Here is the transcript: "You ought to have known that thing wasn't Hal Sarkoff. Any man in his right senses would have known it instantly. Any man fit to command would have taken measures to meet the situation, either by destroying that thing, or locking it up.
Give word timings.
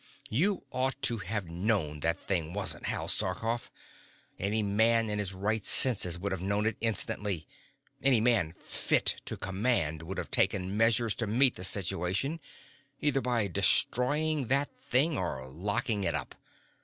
"You 0.31 0.63
ought 0.71 0.99
to 1.03 1.19
have 1.19 1.45
known 1.51 1.99
that 1.99 2.19
thing 2.19 2.53
wasn't 2.53 2.87
Hal 2.87 3.07
Sarkoff. 3.07 3.69
Any 4.39 4.63
man 4.63 5.11
in 5.11 5.19
his 5.19 5.31
right 5.31 5.63
senses 5.63 6.17
would 6.17 6.31
have 6.31 6.41
known 6.41 6.65
it 6.65 6.75
instantly. 6.81 7.47
Any 8.01 8.19
man 8.19 8.53
fit 8.53 9.21
to 9.25 9.37
command 9.37 10.01
would 10.01 10.17
have 10.17 10.31
taken 10.31 10.75
measures 10.75 11.13
to 11.17 11.27
meet 11.27 11.55
the 11.55 11.63
situation, 11.63 12.39
either 12.99 13.21
by 13.21 13.45
destroying 13.47 14.47
that 14.47 14.75
thing, 14.75 15.19
or 15.19 15.47
locking 15.47 16.03
it 16.03 16.15
up. 16.15 16.33